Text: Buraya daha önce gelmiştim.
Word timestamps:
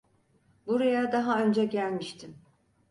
Buraya 0.67 1.11
daha 1.11 1.43
önce 1.43 1.65
gelmiştim. 1.65 2.37